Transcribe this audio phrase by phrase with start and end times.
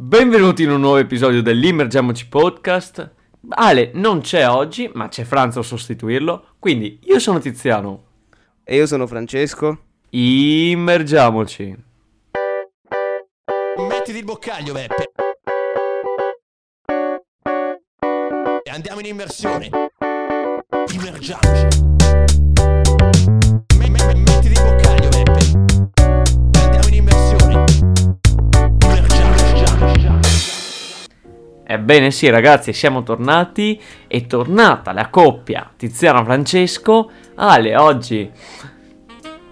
[0.00, 3.14] Benvenuti in un nuovo episodio dell'Immergiamoci Podcast.
[3.48, 6.54] Ale non c'è oggi, ma c'è Franzo a sostituirlo.
[6.60, 8.04] Quindi io sono Tiziano.
[8.62, 9.76] E io sono Francesco.
[10.10, 11.76] Immergiamoci.
[13.88, 15.10] Mettiti il boccaglio, Beppe.
[18.62, 19.68] E andiamo in immersione.
[20.92, 21.87] Immergiamoci.
[31.70, 33.78] Ebbene sì ragazzi, siamo tornati.
[34.06, 37.10] È tornata la coppia Tiziano-Francesco.
[37.34, 38.30] Ale oggi...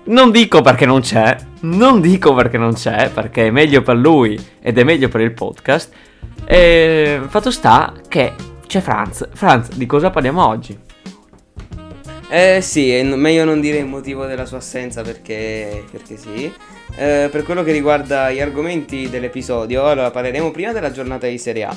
[0.05, 4.41] Non dico perché non c'è, non dico perché non c'è, perché è meglio per lui
[4.61, 5.93] ed è meglio per il podcast.
[6.47, 8.33] E fatto sta che
[8.67, 9.29] c'è Franz.
[9.33, 10.79] Franz, di cosa parliamo oggi?
[12.31, 16.51] Eh sì, è meglio non dire il motivo della sua assenza perché, perché sì.
[16.97, 21.65] Eh, per quello che riguarda gli argomenti dell'episodio, allora parleremo prima della giornata di Serie
[21.65, 21.77] A.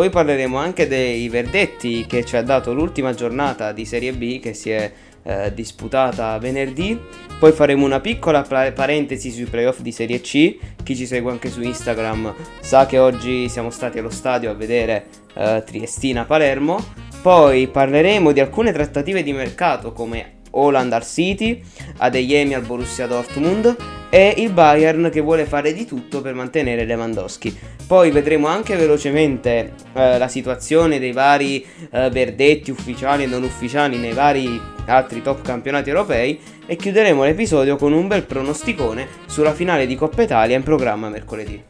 [0.00, 4.54] Poi parleremo anche dei verdetti che ci ha dato l'ultima giornata di Serie B che
[4.54, 4.90] si è
[5.22, 6.98] eh, disputata venerdì.
[7.38, 10.56] Poi faremo una piccola parentesi sui playoff di Serie C.
[10.82, 15.04] Chi ci segue anche su Instagram sa che oggi siamo stati allo stadio a vedere
[15.34, 16.82] eh, Triestina-Palermo.
[17.20, 21.62] Poi parleremo di alcune trattative di mercato come Holland al City,
[21.98, 27.56] Adeyemi al Borussia Dortmund e il Bayern che vuole fare di tutto per mantenere Lewandowski.
[27.86, 33.96] Poi vedremo anche velocemente eh, la situazione dei vari eh, verdetti ufficiali e non ufficiali
[33.96, 39.86] nei vari altri top campionati europei e chiuderemo l'episodio con un bel pronosticone sulla finale
[39.86, 41.68] di Coppa Italia in programma mercoledì.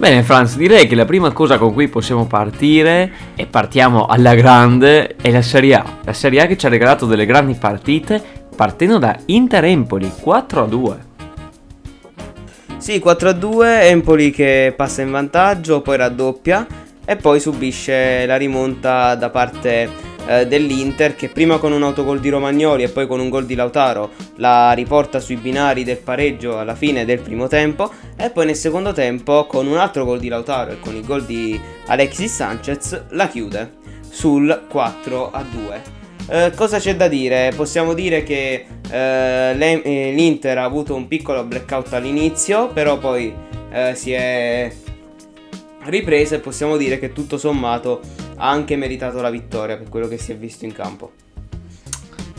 [0.00, 5.16] Bene Franz, direi che la prima cosa con cui possiamo partire, e partiamo alla grande,
[5.16, 5.98] è la Serie A.
[6.04, 10.96] La Serie A che ci ha regalato delle grandi partite, partendo da Inter-Empoli 4-2.
[12.76, 16.66] Sì, 4-2, Empoli che passa in vantaggio, poi raddoppia
[17.02, 19.88] e poi subisce la rimonta da parte
[20.26, 23.54] eh, dell'Inter che prima con un autogol di Romagnoli e poi con un gol di
[23.54, 28.56] Lautaro la riporta sui binari del pareggio alla fine del primo tempo e poi nel
[28.56, 33.04] secondo tempo con un altro gol di Lautaro e con il gol di Alexis Sanchez
[33.08, 33.78] la chiude
[34.10, 35.99] sul 4 a 2.
[36.28, 37.52] Eh, cosa c'è da dire?
[37.56, 43.34] Possiamo dire che eh, eh, l'Inter ha avuto un piccolo blackout all'inizio, però poi
[43.70, 44.72] eh, si è
[45.84, 48.00] ripresa e possiamo dire che tutto sommato
[48.36, 51.12] ha anche meritato la vittoria per quello che si è visto in campo.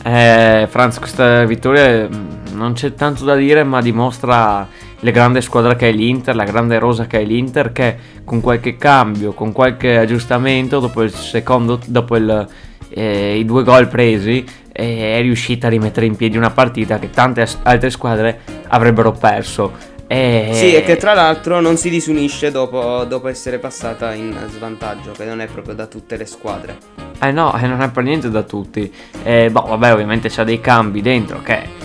[0.04, 4.66] Eh, Franz, questa vittoria mm, non c'è tanto da dire, ma dimostra
[4.98, 8.76] la grande squadra che è l'Inter, la grande rosa che è l'Inter, che con qualche
[8.76, 12.48] cambio, con qualche aggiustamento, dopo il secondo, dopo il,
[12.94, 17.10] eh, i due gol presi, eh, è riuscita a rimettere in piedi una partita che
[17.10, 19.90] tante altre squadre avrebbero perso.
[20.06, 20.50] E...
[20.52, 25.24] Sì, e che tra l'altro non si disunisce dopo, dopo essere passata in svantaggio, che
[25.24, 26.76] non è proprio da tutte le squadre.
[27.18, 28.92] Eh no, eh, non è per niente da tutti.
[29.22, 31.80] Eh, boh, vabbè, ovviamente c'ha dei cambi dentro che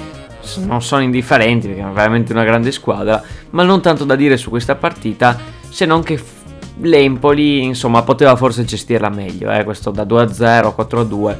[0.65, 4.49] non sono indifferenti perché è veramente una grande squadra, ma non tanto da dire su
[4.49, 5.37] questa partita,
[5.69, 6.19] se non che
[6.81, 11.37] l'Empoli, insomma, poteva forse gestirla meglio, eh, questo da 2-0 a 4-2.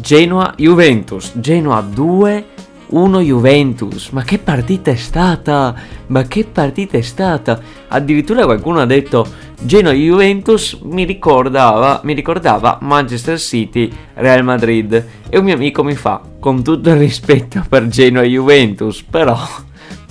[0.00, 2.46] Genoa-Juventus, Genoa 2
[2.92, 5.74] 1 Juventus, ma che partita è stata?
[6.08, 7.58] Ma che partita è stata?
[7.88, 9.26] Addirittura qualcuno ha detto
[9.62, 15.94] Genoa Juventus mi ricordava, mi ricordava Manchester City Real Madrid e un mio amico mi
[15.94, 19.38] fa con tutto il rispetto per Genoa Juventus, però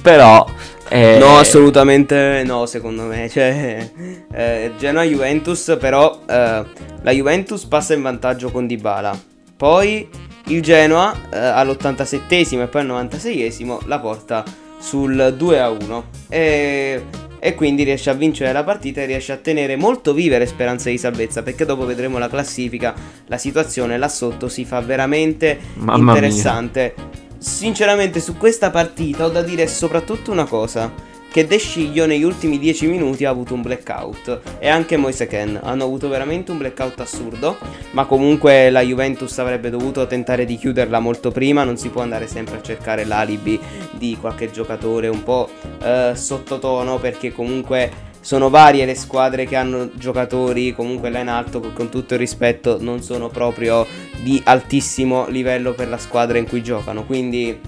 [0.02, 0.44] però
[0.92, 3.30] eh, No, assolutamente no, secondo me.
[3.30, 3.90] Cioè,
[4.34, 6.66] eh, Genoa-Juventus, però eh,
[7.02, 9.18] la Juventus passa in vantaggio con Dybala.
[9.56, 10.10] Poi
[10.48, 14.44] il Genoa eh, all'87esimo e poi al 96esimo la porta
[14.80, 16.04] sul 2 a 1.
[16.28, 17.04] E,
[17.40, 20.92] e quindi riesce a vincere la partita e riesce a tenere molto vive le speranze
[20.92, 21.42] di salvezza.
[21.42, 22.94] Perché dopo vedremo la classifica,
[23.28, 26.94] la situazione là sotto si fa veramente Mamma mia.
[27.42, 30.94] Sinceramente su questa partita ho da dire soprattutto una cosa.
[31.32, 35.60] Che De Sciglio negli ultimi 10 minuti ha avuto un blackout e anche Moise Ken
[35.64, 37.58] hanno avuto veramente un blackout assurdo,
[37.92, 42.28] ma comunque la Juventus avrebbe dovuto tentare di chiuderla molto prima, non si può andare
[42.28, 43.60] sempre a cercare l'alibi
[43.92, 45.50] di qualche giocatore un po'
[45.82, 51.60] eh, sottotono perché comunque sono varie le squadre che hanno giocatori comunque là in alto
[51.60, 53.86] che con tutto il rispetto non sono proprio
[54.22, 57.60] di altissimo livello per la squadra in cui giocano, quindi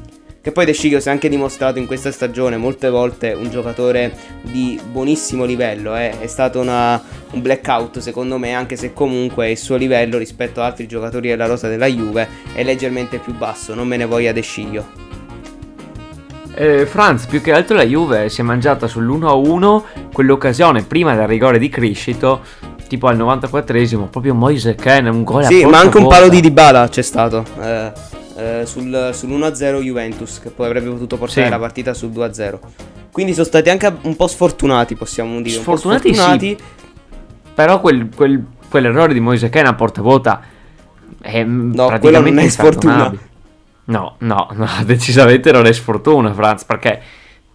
[0.43, 4.13] che poi De Sciglio si è anche dimostrato in questa stagione molte volte un giocatore
[4.41, 5.95] di buonissimo livello.
[5.95, 6.19] eh.
[6.19, 7.01] È stato una-
[7.31, 11.45] un blackout secondo me, anche se comunque il suo livello rispetto ad altri giocatori della
[11.45, 13.73] rosa della Juve è leggermente più basso.
[13.73, 15.12] Non me ne voglia De Sciglio.
[16.55, 19.81] Eh, Franz, più che altro la Juve si è mangiata sull'1-1
[20.13, 22.41] quell'occasione prima del rigore di Criscito,
[22.87, 26.39] tipo al 94esimo, proprio Moise Ken, un gol a Sì, ma anche un palo di
[26.41, 27.43] Dybala c'è stato.
[27.59, 27.91] eh,
[28.35, 31.49] eh, sul, sull'1-0 Juventus, che poi avrebbe potuto portare Sì.
[31.51, 32.59] la partita sul 2-0.
[33.11, 35.57] Quindi sono stati anche un po' sfortunati, possiamo dire.
[35.57, 36.13] un po' Sfortunati, sì.
[36.15, 36.57] sfortunati.
[37.55, 40.41] Però quel, quel- quell'errore di Moise Ken a porta vuota
[41.21, 43.21] è No, praticamente quello non è imperdonabile.
[43.85, 47.01] No, no, no, decisamente non è sfortuna, Franz, perché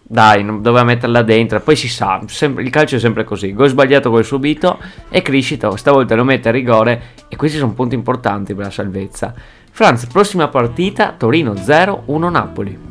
[0.01, 1.57] dai, doveva metterla dentro.
[1.57, 4.79] E poi si sa, sempre- il calcio è sempre così: gol sbagliato, gol subito.
[5.09, 7.01] E Criscito stavolta lo mette a rigore.
[7.27, 9.33] E questi sono punti importanti per la salvezza.
[9.71, 12.87] Franz, prossima partita: Torino 0, 1 Napoli.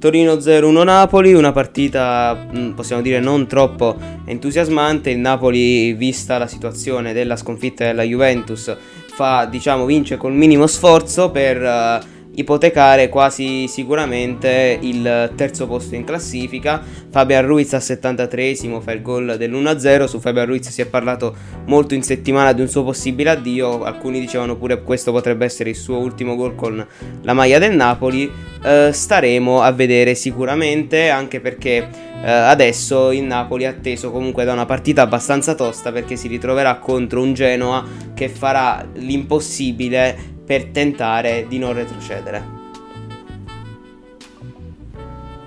[0.00, 5.10] Torino 0-1 Napoli, una partita mh, possiamo dire non troppo entusiasmante.
[5.10, 8.74] Il Napoli, vista la situazione della sconfitta della Juventus,
[9.20, 12.00] fa diciamo vince col minimo sforzo per eh,
[12.36, 16.82] ipotecare quasi sicuramente il terzo posto in classifica.
[17.10, 20.04] Fabian Ruiz al 73esimo fa il gol dell'1-0.
[20.04, 21.36] Su Fabian Ruiz si è parlato
[21.66, 23.82] molto in settimana di un suo possibile addio.
[23.82, 26.86] Alcuni dicevano pure che questo potrebbe essere il suo ultimo gol con
[27.20, 28.30] la maglia del Napoli.
[28.64, 31.88] Eh, staremo a vedere sicuramente, anche perché
[32.22, 36.76] eh, adesso il Napoli è atteso comunque da una partita abbastanza tosta perché si ritroverà
[36.76, 37.82] contro un Genoa
[38.20, 40.14] che farà l'impossibile
[40.44, 42.44] per tentare di non retrocedere.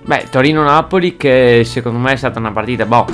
[0.04, 3.06] Beh, Torino-Napoli che secondo me è stata una partita, boh,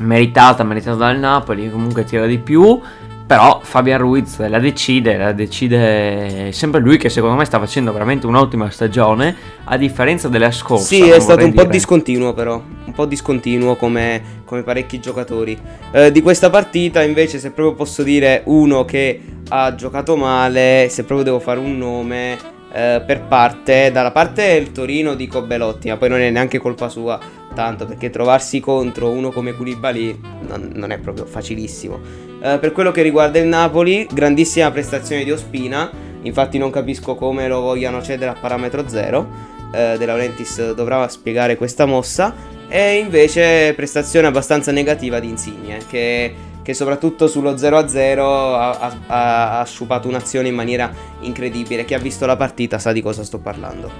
[0.00, 2.80] meritata, meritata dal Napoli, comunque tira di più,
[3.28, 8.26] però Fabian Ruiz la decide, la decide sempre lui che secondo me sta facendo veramente
[8.26, 10.84] un'ottima stagione, a differenza della scorsa.
[10.84, 11.74] Sì, è stato un po' dire.
[11.74, 12.60] discontinuo però,
[12.98, 15.56] po' discontinuo come, come parecchi giocatori.
[15.92, 21.04] Eh, di questa partita invece se proprio posso dire uno che ha giocato male, se
[21.04, 22.36] proprio devo fare un nome
[22.72, 26.88] eh, per parte, dalla parte del Torino dico Belotti, ma poi non è neanche colpa
[26.88, 27.20] sua
[27.54, 32.00] tanto perché trovarsi contro uno come Koulibaly non, non è proprio facilissimo.
[32.42, 35.88] Eh, per quello che riguarda il Napoli, grandissima prestazione di Ospina,
[36.22, 41.56] infatti non capisco come lo vogliano cedere a parametro zero eh, De Laurentiis dovrà spiegare
[41.56, 48.70] questa mossa e invece prestazione abbastanza negativa di Insigne che, che soprattutto sullo 0-0 ha,
[49.06, 53.24] ha- ha- sciupato un'azione in maniera incredibile chi ha visto la partita sa di cosa
[53.24, 53.90] sto parlando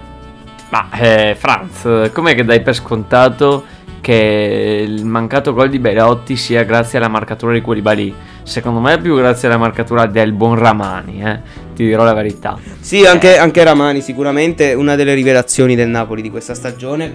[0.70, 3.64] Ma eh, Franz, com'è che dai per scontato
[4.00, 8.14] che il mancato gol di Belotti sia grazie alla marcatura di Koulibaly?
[8.42, 11.40] Secondo me è più grazie alla marcatura del buon Ramani, eh?
[11.78, 12.58] Ti dirò la verità.
[12.80, 17.14] sì anche, anche Ramani sicuramente una delle rivelazioni del Napoli di questa stagione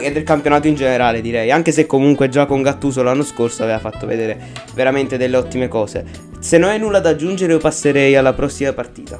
[0.00, 1.50] e del campionato in generale direi.
[1.50, 4.38] Anche se comunque già con Gattuso l'anno scorso aveva fatto vedere
[4.74, 6.06] veramente delle ottime cose.
[6.38, 9.18] Se non hai nulla da aggiungere io passerei alla prossima partita.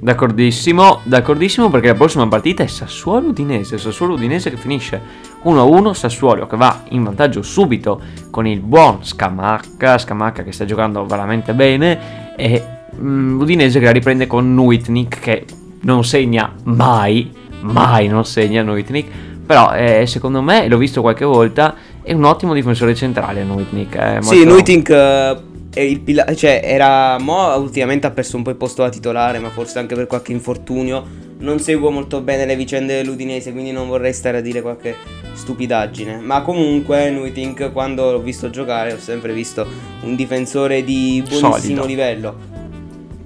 [0.00, 5.00] D'accordissimo, d'accordissimo perché la prossima partita è Sassuolo-Udinese, Sassuolo-Udinese che finisce
[5.44, 8.00] 1-1, Sassuolo che va in vantaggio subito
[8.30, 12.32] con il buon Scamacca, Scamacca che sta giocando veramente bene.
[12.36, 15.44] E mm, Udinese che la riprende con Nuitnik che
[15.82, 17.30] non segna mai,
[17.60, 19.06] mai non segna Nuitnik,
[19.46, 23.94] però eh, secondo me, l'ho visto qualche volta, è un ottimo difensore centrale Nuitnik.
[23.94, 25.36] eh, Sì, molto- Nuitink eh,
[25.74, 29.38] è il pila- cioè era mo ultimamente ha perso un po' il posto da titolare,
[29.40, 31.32] ma forse anche per qualche infortunio.
[31.36, 34.94] Non seguo molto bene le vicende dell'Udinese, quindi non vorrei stare a dire qualche
[35.34, 36.20] stupidaggine.
[36.22, 39.66] Ma comunque Nuitink quando l'ho visto giocare ho sempre visto
[40.02, 41.84] un difensore di buonissimo Solido.
[41.86, 42.36] livello.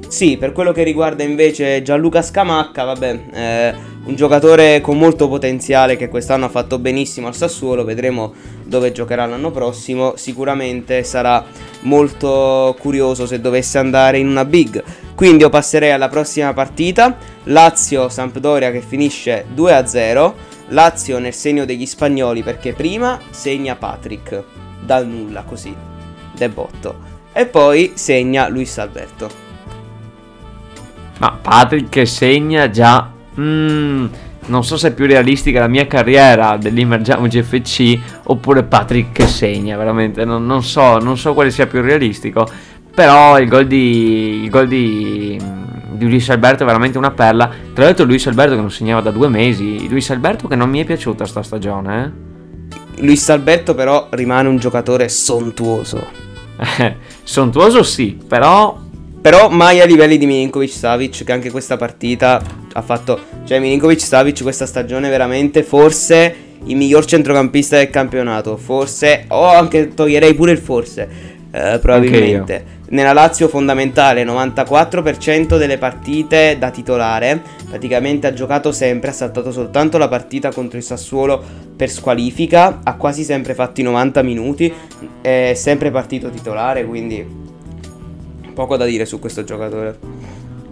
[0.08, 3.74] Sì, per quello che riguarda invece Gianluca Scamacca, vabbè, eh,
[4.04, 8.32] un giocatore con molto potenziale che quest'anno ha fatto benissimo al Sassuolo, vedremo
[8.64, 11.44] dove giocherà l'anno prossimo, sicuramente sarà
[11.80, 14.82] molto curioso se dovesse andare in una big.
[15.14, 20.32] Quindi io passerei alla prossima partita, Lazio-Sampdoria che finisce 2-0,
[20.68, 24.42] Lazio nel segno degli spagnoli perché prima segna Patrick,
[24.80, 25.74] dal nulla così,
[26.34, 26.94] debotto,
[27.30, 29.47] e poi segna Luis Alberto.
[31.18, 33.10] Ma Patrick che segna già.
[33.38, 34.06] mm,
[34.46, 39.76] non so se è più realistica la mia carriera dell'Immergiamo GFC oppure Patrick che segna,
[39.76, 40.25] veramente.
[40.25, 42.48] Non, non so, non so quale sia più realistico.
[42.94, 44.42] Però il gol di.
[44.44, 45.40] Il gol di.
[45.92, 47.50] di Luis Alberto è veramente una perla.
[47.72, 49.88] Tra l'altro, Luis Alberto che non segnava da due mesi.
[49.88, 53.02] Luis Alberto che non mi è piaciuta sta stagione, eh.
[53.02, 56.04] Luis Alberto però rimane un giocatore sontuoso.
[57.22, 58.87] Sontuoso sì, però.
[59.20, 63.18] Però mai a livelli di Milinkovic Savic che anche questa partita ha fatto...
[63.44, 66.34] Cioè Milinkovic Savic questa stagione veramente forse
[66.64, 68.56] il miglior centrocampista del campionato.
[68.56, 69.25] Forse...
[69.28, 71.37] O anche toglierei pure il forse.
[71.50, 72.76] eh, probabilmente.
[72.90, 79.98] nella Lazio fondamentale, 94% delle partite da titolare, praticamente ha giocato sempre, ha saltato soltanto
[79.98, 81.42] la partita contro il Sassuolo
[81.76, 84.72] per squalifica, ha quasi sempre fatto i 90 minuti,
[85.20, 87.47] è sempre partito titolare, quindi
[88.58, 89.96] poco da dire su questo giocatore.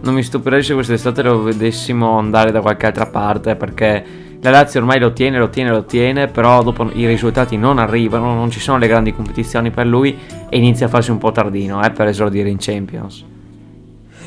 [0.01, 4.03] Non mi stupirei se quest'estate lo vedessimo andare da qualche altra parte perché
[4.41, 8.33] la Lazio ormai lo tiene, lo tiene, lo tiene, però dopo i risultati non arrivano,
[8.33, 10.17] non ci sono le grandi competizioni per lui
[10.49, 13.23] e inizia a farsi un po' tardino eh, per esordire in Champions.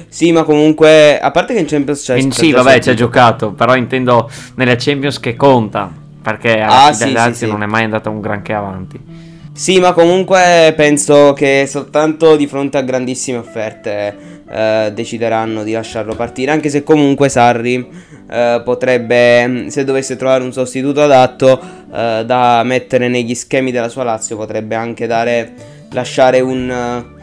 [0.09, 2.17] Sì, ma comunque, a parte che in Champions c'è...
[2.17, 7.03] In- sì, vabbè, c'è giocato, però intendo nella Champions che conta, perché alla Ah, sì,
[7.03, 7.53] la sì, Lazio sì.
[7.53, 9.29] non è mai andata un granché avanti.
[9.61, 14.17] Sì, ma comunque penso che soltanto di fronte a grandissime offerte
[14.51, 17.87] eh, decideranno di lasciarlo partire, anche se comunque Sarri
[18.31, 21.61] eh, potrebbe, mh, se dovesse trovare un sostituto adatto
[21.95, 25.53] eh, da mettere negli schemi della sua Lazio, potrebbe anche dare,
[25.91, 27.19] lasciare un...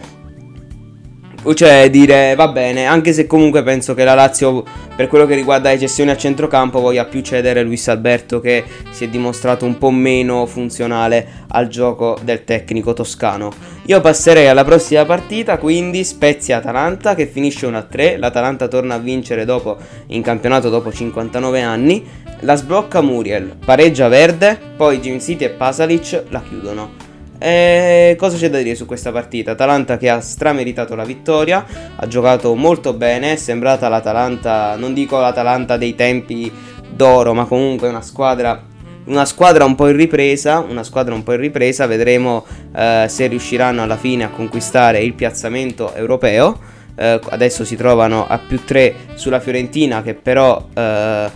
[1.54, 4.64] cioè dire va bene, anche se comunque penso che la Lazio
[4.96, 9.06] per quello che riguarda le gestioni a centrocampo voglia più cedere Luis Alberto che si
[9.06, 13.52] è dimostrato un po' meno funzionale al gioco del tecnico toscano.
[13.86, 19.78] Io passerei alla prossima partita, quindi Spezia-Atalanta che finisce 1-3, l'Atalanta torna a vincere dopo
[20.08, 22.06] in campionato dopo 59 anni,
[22.42, 27.07] la sblocca Muriel, pareggia Verde, poi Jim City e Pasalic la chiudono.
[27.40, 29.52] E cosa c'è da dire su questa partita?
[29.52, 31.66] Atalanta che ha strameritato la vittoria,
[31.96, 36.52] ha giocato molto bene, è sembrata l'Atalanta, non dico l'Atalanta dei tempi
[36.90, 38.60] d'oro, ma comunque una squadra,
[39.06, 42.44] una squadra un po' in ripresa, una squadra un po' in ripresa, vedremo
[42.76, 46.76] eh, se riusciranno alla fine a conquistare il piazzamento europeo.
[47.00, 51.30] Eh, adesso si trovano a più 3 sulla Fiorentina che però eh,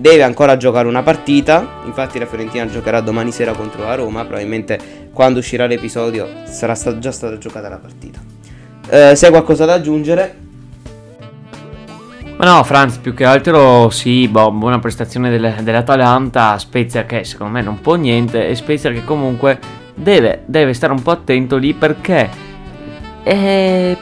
[0.00, 1.82] deve ancora giocare una partita.
[1.84, 6.98] Infatti la Fiorentina giocherà domani sera contro la Roma, probabilmente quando uscirà l'episodio sarà sta-
[6.98, 8.18] già stata giocata la partita.
[8.88, 10.48] Eh, se hai qualcosa da aggiungere?
[12.36, 17.52] Ma no, Franz, più che altro sì, boh, buona prestazione del- dell'Atalanta, Spezia che secondo
[17.52, 19.58] me non può niente e Spezia che comunque
[19.94, 22.30] deve, deve stare un po' attento lì perché
[23.22, 23.96] eh,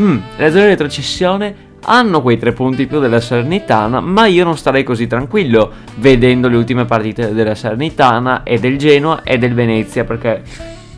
[0.00, 4.56] mm, le zone di retrocessione hanno quei tre punti più della Salernitana, ma io non
[4.56, 10.04] starei così tranquillo vedendo le ultime partite della Salernitana e del Genoa e del Venezia
[10.04, 10.42] perché,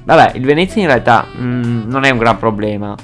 [0.04, 2.97] vabbè, il Venezia in realtà mm, non è un gran problema,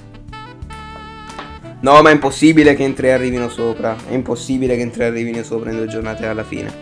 [1.80, 3.94] No, ma è impossibile che in tre arrivino sopra.
[4.08, 6.72] È impossibile che in tre arrivino sopra in due giornate alla fine.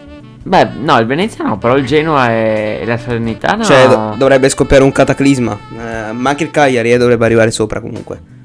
[0.44, 3.64] Beh, no, il Venezia no, però il Genoa e, e la Salernitana.
[3.64, 5.58] Cioè, do- dovrebbe scoppiare un cataclisma.
[5.72, 8.41] Eh, ma anche il Cagliari eh, dovrebbe arrivare sopra comunque.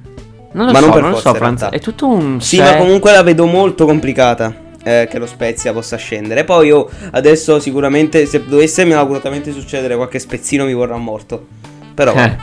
[0.52, 1.64] Non lo ma so, non per non lo forza, so, in Franz.
[1.70, 2.42] È tutto un.
[2.42, 4.54] Sì, ma comunque la vedo molto complicata.
[4.84, 6.44] eh, che lo Spezia possa scendere.
[6.46, 11.48] Poi io adesso sicuramente, se dovesse miracolosamente succedere qualche spezzino mi vorrà morto.
[11.94, 12.38] Però, Eh,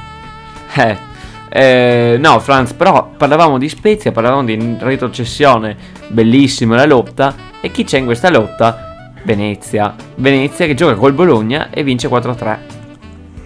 [0.74, 0.98] eh,
[1.48, 5.76] eh, no, Franz, però parlavamo di Spezia, parlavamo di retrocessione,
[6.08, 7.34] bellissima la lotta.
[7.60, 8.88] E chi c'è in questa lotta?
[9.22, 9.94] Venezia.
[10.16, 12.58] Venezia che gioca col Bologna e vince 4-3.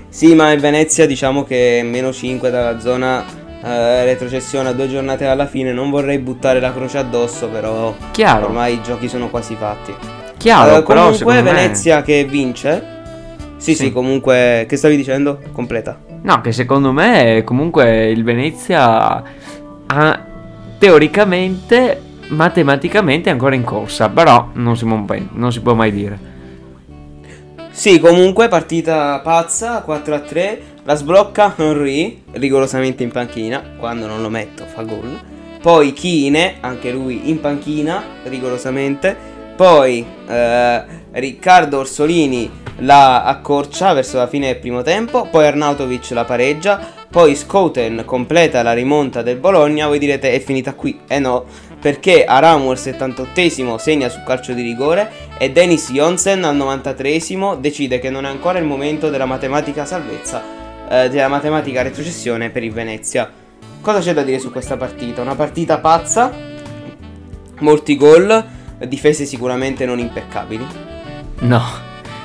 [0.08, 3.24] sì, ma in Venezia diciamo che è meno 5 dalla zona
[3.62, 5.72] eh, retrocessione a due giornate alla fine.
[5.72, 9.94] Non vorrei buttare la croce addosso, però Chiaro, ormai i giochi sono quasi fatti.
[10.36, 12.96] chiaro, Eh, però comunque me- Venezia che vince.
[13.56, 13.92] Sì, sì, Sì.
[13.92, 15.40] comunque, che stavi dicendo?
[15.52, 15.98] Completa.
[16.22, 19.22] No, che secondo me comunque il Venezia
[19.86, 20.20] ha
[20.78, 25.90] teoricamente, matematicamente è ancora in corsa, però non si, può mai- non si può mai
[25.92, 26.27] dire.
[27.78, 30.62] Sì, comunque partita pazza, 4 a 3.
[30.82, 33.76] La sblocca Henry, rigorosamente in panchina.
[33.78, 35.16] Quando non lo metto fa gol.
[35.62, 39.16] Poi Kine, anche lui in panchina, rigorosamente.
[39.54, 40.82] Poi eh,
[41.12, 45.28] Riccardo Orsolini la accorcia verso la fine del primo tempo.
[45.30, 46.80] Poi Arnautovic la pareggia.
[47.08, 49.86] Poi Scouten completa la rimonta del Bologna.
[49.86, 50.98] Voi direte è finita qui.
[51.06, 51.44] Eh no,
[51.88, 57.98] perché Aramu al 78esimo segna su calcio di rigore e Dennis Jonsen al 93esimo decide
[57.98, 60.42] che non è ancora il momento della matematica salvezza,
[60.86, 63.32] eh, della matematica retrocessione per il Venezia.
[63.80, 65.22] Cosa c'è da dire su questa partita?
[65.22, 66.30] Una partita pazza,
[67.60, 68.44] molti gol,
[68.86, 70.66] difese sicuramente non impeccabili.
[71.38, 71.62] No,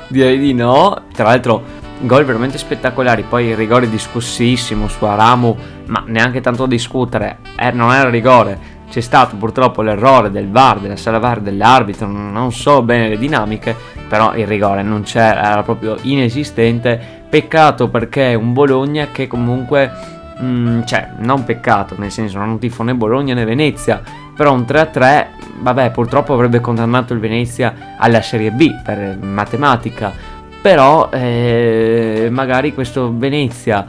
[0.09, 1.03] direi di no.
[1.13, 1.63] Tra l'altro,
[2.01, 3.23] gol veramente spettacolari.
[3.23, 5.55] Poi il rigore discussissimo su Aramu,
[5.85, 7.37] ma neanche tanto a discutere.
[7.57, 8.72] Eh, non era rigore.
[8.93, 12.05] C'è stato purtroppo l'errore del VAR, della sala VAR, dell'arbitro.
[12.05, 13.75] Non so bene le dinamiche,
[14.07, 17.23] però il rigore non c'era, era proprio inesistente.
[17.27, 19.91] Peccato perché è un Bologna che comunque.
[20.39, 23.99] mm, cioè, non peccato, nel senso non tifo né Bologna né Venezia,
[24.35, 25.25] però un 3-3,
[25.61, 30.13] vabbè, purtroppo avrebbe condannato il Venezia alla Serie B per matematica,
[30.61, 33.87] però eh, magari questo Venezia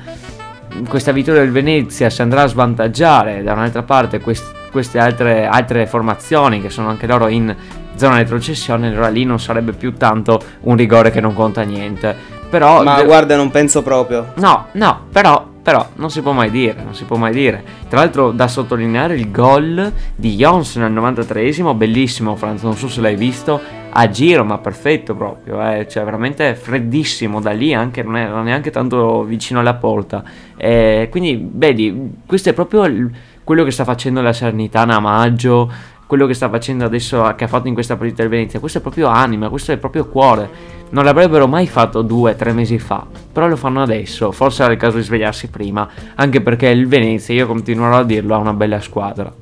[0.89, 5.87] questa vittoria del Venezia si andrà a svantaggiare da un'altra parte quest- queste altre, altre
[5.87, 7.55] formazioni che sono anche loro in
[7.95, 12.13] zona retrocessione, allora lì non sarebbe più tanto un rigore che non conta niente.
[12.51, 14.33] Però Ma de- guarda, non penso proprio.
[14.39, 17.63] No, no, però, però non si può mai dire, non si può mai dire.
[17.89, 23.01] Tra l'altro da sottolineare il gol di Jons nel 93esimo, bellissimo Franz, non so se
[23.01, 23.61] l'hai visto,
[23.97, 28.71] a giro, ma perfetto proprio, eh, cioè veramente freddissimo da lì, anche non è neanche
[28.71, 30.25] tanto vicino alla porta.
[30.57, 33.11] Eh, quindi, vedi, questo è proprio il-
[33.45, 35.71] quello che sta facendo la Salernitana a maggio,
[36.07, 38.81] quello che sta facendo adesso, che ha fatto in questa partita del Venezia, questo è
[38.81, 40.73] proprio anima, questo è proprio cuore.
[40.91, 44.33] Non l'avrebbero mai fatto due tre mesi fa, però lo fanno adesso.
[44.33, 48.35] Forse era il caso di svegliarsi prima, anche perché il Venezia, io continuerò a dirlo,
[48.35, 49.33] ha una bella squadra.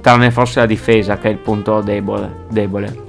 [0.00, 2.44] Tranne forse la difesa, che è il punto debole.
[2.48, 3.07] debole.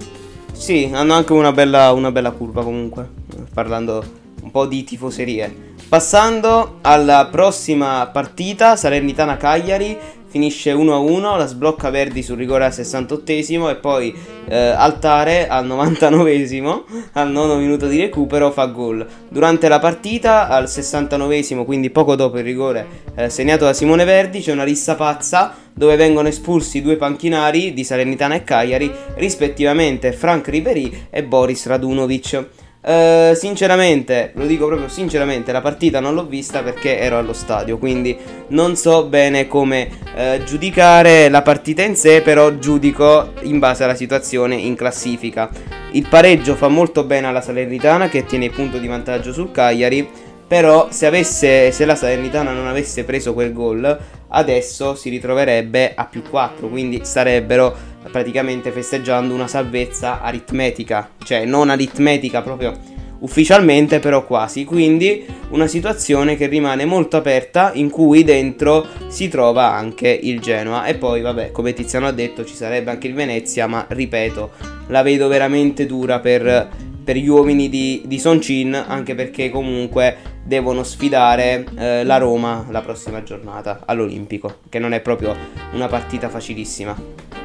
[0.60, 3.10] Sì, hanno anche una bella, una bella curva comunque,
[3.54, 4.04] parlando
[4.44, 5.68] un po' di tifoserie.
[5.88, 9.98] Passando alla prossima partita, Salernitana-Cagliari,
[10.30, 14.16] finisce 1-1, la sblocca Verdi sul rigore al 68esimo e poi
[14.48, 16.84] eh, Altare al 99esimo,
[17.14, 19.06] al nono minuto di recupero, fa gol.
[19.28, 24.40] Durante la partita, al 69esimo, quindi poco dopo il rigore eh, segnato da Simone Verdi,
[24.40, 30.48] c'è una rissa pazza dove vengono espulsi due panchinari di Salernitana e Cagliari, rispettivamente Frank
[30.48, 32.46] Ribéry e Boris Radunovic.
[32.82, 37.78] Eh, sinceramente, lo dico proprio sinceramente, la partita non l'ho vista perché ero allo stadio,
[37.78, 38.18] quindi
[38.50, 43.96] non so bene come eh, giudicare la partita in sé, però giudico in base alla
[43.96, 45.50] situazione in classifica.
[45.92, 50.08] Il pareggio fa molto bene alla Salernitana che tiene il punto di vantaggio sul Cagliari,
[50.48, 56.06] però se, avesse, se la Salernitana non avesse preso quel gol, adesso si ritroverebbe a
[56.06, 64.26] più 4, quindi starebbero praticamente festeggiando una salvezza aritmetica, cioè non aritmetica proprio ufficialmente, però
[64.26, 64.66] quasi.
[64.66, 70.86] Quindi una situazione che rimane molto aperta in cui dentro si trova anche il Genoa
[70.86, 74.52] e poi vabbè, come Tiziano ha detto, ci sarebbe anche il Venezia, ma ripeto,
[74.88, 76.70] la vedo veramente dura per,
[77.04, 82.82] per gli uomini di, di Soncin, anche perché comunque devono sfidare eh, la Roma la
[82.82, 85.36] prossima giornata all'Olimpico, che non è proprio
[85.74, 87.39] una partita facilissima.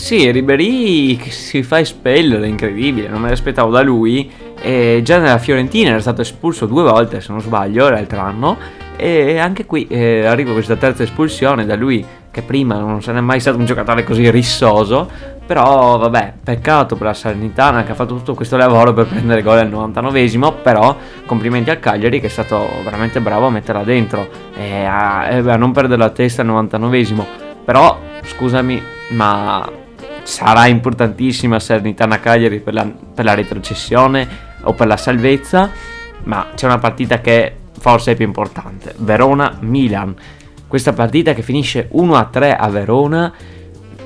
[0.00, 4.28] Sì, Ribéry che si fa espellere, incredibile, non me l'aspettavo da lui.
[4.60, 8.56] E già nella Fiorentina era stato espulso due volte, se non sbaglio, l'altro anno.
[8.96, 13.38] E anche qui eh, arriva questa terza espulsione da lui, che prima non n'è mai
[13.38, 15.08] stato un giocatore così rissoso.
[15.46, 19.58] Però, vabbè, peccato per la Salernitana che ha fatto tutto questo lavoro per prendere gol
[19.58, 20.54] al 99esimo.
[20.60, 25.56] Però, complimenti al Cagliari che è stato veramente bravo a metterla dentro e a, a
[25.56, 27.24] non perdere la testa al 99esimo.
[27.64, 29.88] Però, scusami, ma
[30.30, 34.28] sarà importantissima Salernitana Cagliari per la, per la retrocessione
[34.62, 35.70] o per la salvezza,
[36.22, 40.14] ma c'è una partita che forse è più importante, Verona-Milan.
[40.68, 43.32] Questa partita che finisce 1-3 a Verona,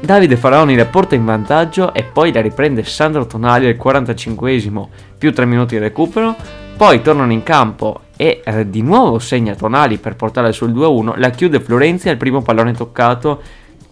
[0.01, 5.31] Davide Faraoni la porta in vantaggio e poi la riprende Sandro Tonali al 45esimo più
[5.31, 6.35] 3 minuti di recupero,
[6.77, 11.31] poi tornano in campo e eh, di nuovo segna Tonali per portare sul 2-1, la
[11.31, 13.43] chiude Florenzi al primo pallone toccato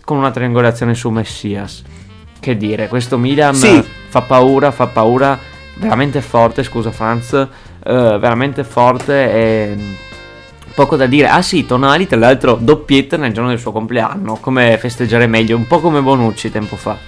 [0.03, 2.01] con una triangolazione su Messias
[2.43, 3.83] che dire, questo Milan Sì.
[4.09, 5.39] fa paura, fa paura,
[5.75, 7.49] veramente forte, scusa Franz, eh,
[7.85, 9.93] veramente forte e mm,
[10.75, 11.29] poco da dire.
[11.29, 15.69] Ah sì, Tonali tra l'altro doppietta nel giorno del suo compleanno, come festeggiare meglio, un
[15.69, 16.99] po' come Bonucci tempo fa.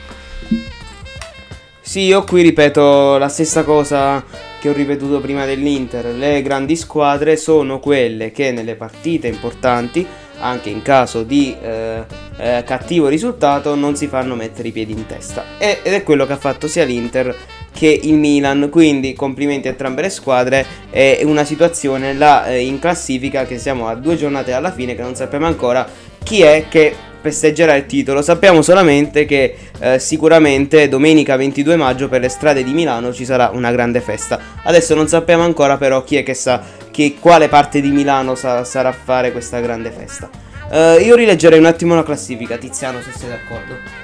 [1.81, 4.23] Sì, io qui ripeto la stessa cosa
[4.61, 6.07] che ho ripetuto prima dell'Inter.
[6.15, 10.07] Le grandi squadre sono quelle che nelle partite importanti,
[10.45, 12.05] anche in caso di eh,
[12.37, 15.45] eh, cattivo risultato, non si fanno mettere i piedi in testa.
[15.59, 17.35] E- ed è quello che ha fatto sia l'Inter
[17.73, 18.69] che il Milan.
[18.71, 20.67] Quindi complimenti a entrambe le squadre.
[20.91, 25.03] È una situazione là eh, in classifica che siamo a due giornate alla fine che
[25.03, 25.89] non sappiamo ancora
[26.23, 28.21] chi è che festeggerà il titolo.
[28.21, 33.51] Sappiamo solamente che eh, sicuramente domenica 22 maggio per le strade di Milano ci sarà
[33.55, 34.39] una grande festa.
[34.63, 38.65] Adesso non sappiamo ancora però chi è che sa che, quale parte di Milano sa-
[38.65, 40.29] sarà a fare questa grande festa.
[40.71, 44.03] Eh, io rileggerei un attimo la classifica, Tiziano, se sei d'accordo.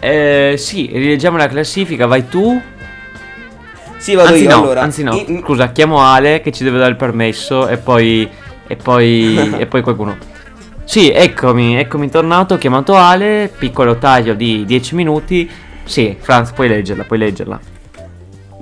[0.00, 2.58] Eh, sì, rileggiamo la classifica, vai tu.
[3.98, 4.80] Sì, vado anzi io no, allora.
[4.80, 8.26] anzi no, In- scusa, chiamo Ale che ci deve dare il permesso e poi...
[8.66, 9.52] e poi...
[9.58, 10.36] e poi qualcuno.
[10.88, 15.46] Sì, eccomi, eccomi tornato, ho chiamato Ale, piccolo taglio di 10 minuti.
[15.84, 17.60] Sì, Franz, puoi leggerla, puoi leggerla.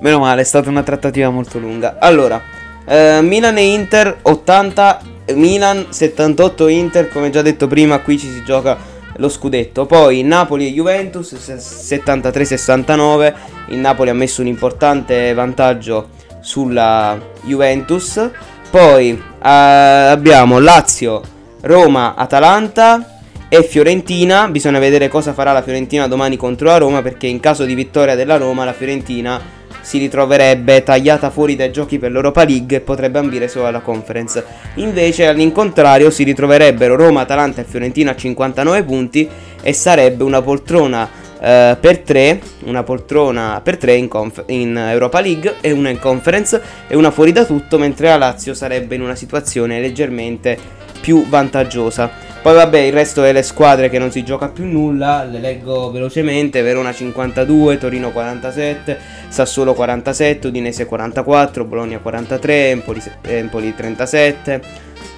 [0.01, 1.99] Meno male, è stata una trattativa molto lunga.
[2.01, 2.43] Allora,
[2.85, 5.03] eh, Milan e Inter 80,
[5.35, 8.77] Milan 78 Inter, come già detto prima, qui ci si gioca
[9.19, 9.87] lo scudetto.
[9.87, 13.35] Poi Napoli e Juventus 73-69,
[13.69, 16.09] il Napoli ha messo un importante vantaggio
[16.41, 18.31] sulla Juventus.
[18.69, 24.49] Poi eh, abbiamo Lazio, Roma, Atalanta e Fiorentina.
[24.49, 28.15] Bisogna vedere cosa farà la Fiorentina domani contro la Roma perché in caso di vittoria
[28.15, 29.41] della Roma la Fiorentina
[29.81, 34.45] si ritroverebbe tagliata fuori dai giochi per l'Europa League e potrebbe ambire solo alla conference.
[34.75, 39.29] Invece all'incontrario si ritroverebbero Roma, Atalanta e Fiorentina a 59 punti
[39.63, 45.21] e sarebbe una poltrona eh, per 3, una poltrona per 3 in, conf- in Europa
[45.21, 49.03] League e una in conference e una fuori da tutto, mentre la Lazio sarebbe in
[49.03, 50.59] una situazione leggermente
[51.07, 52.11] più vantaggiosa.
[52.43, 56.63] Poi vabbè, il resto delle squadre che non si gioca più nulla, le leggo velocemente,
[56.63, 64.61] Verona 52, Torino 47, Sassuolo 47, Udinese 44, Bologna 43, Empoli, Empoli 37,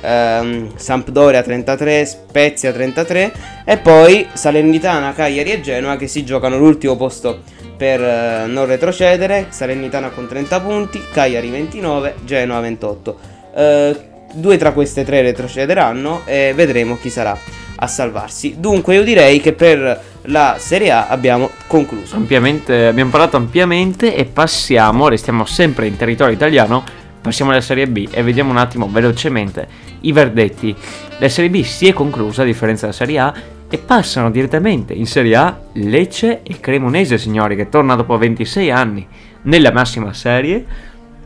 [0.02, 3.32] ehm, Sampdoria 33, Spezia 33
[3.64, 7.40] e poi Salernitana, Cagliari e Genoa che si giocano l'ultimo posto
[7.78, 13.18] per eh, non retrocedere, Salernitana con 30 punti, Cagliari 29, Genoa 28.
[13.54, 17.38] Eh, due tra queste tre retrocederanno e vedremo chi sarà
[17.80, 18.56] a salvarsi.
[18.58, 22.16] Dunque io direi che per la Serie A abbiamo concluso.
[22.16, 26.84] Ampiamente, abbiamo parlato ampiamente e passiamo, restiamo sempre in territorio italiano,
[27.20, 29.66] passiamo alla Serie B e vediamo un attimo velocemente
[30.00, 30.74] i verdetti.
[31.18, 33.34] La Serie B si è conclusa a differenza della Serie A
[33.70, 39.06] e passano direttamente in Serie A Lecce e Cremonese, signori, che torna dopo 26 anni
[39.42, 40.64] nella massima serie